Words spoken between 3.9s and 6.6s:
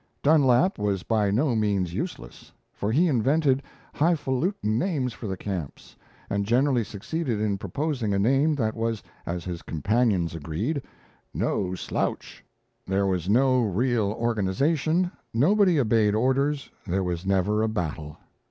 hifalutin names for the camps, and